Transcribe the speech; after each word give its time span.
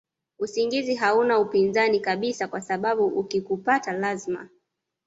usingizi 0.39 0.95
hauna 0.95 1.39
upinzani 1.39 1.99
kabisa 1.99 2.47
kwasababu 2.47 3.05
ukikupata 3.05 3.91
lazima 3.93 4.49